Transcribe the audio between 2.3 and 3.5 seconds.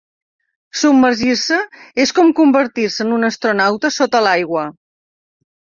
convertir-se en un